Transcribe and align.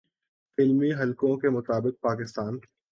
فلمی 0.57 0.93
حلقوں 0.93 1.37
کے 1.37 1.49
مطابق 1.49 2.01
پاکستان 2.01 2.57